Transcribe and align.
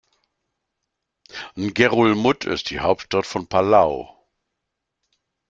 Ngerulmud 1.55 2.45
ist 2.45 2.71
die 2.71 2.79
Hauptstadt 2.79 3.27
von 3.27 3.45
Palau. 3.45 4.25